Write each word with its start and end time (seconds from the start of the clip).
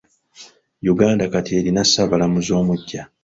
Uganda 0.93 1.23
kati 1.33 1.51
erina 1.59 1.83
ssaabalamuzi 1.85 2.51
omuggya. 2.61 3.03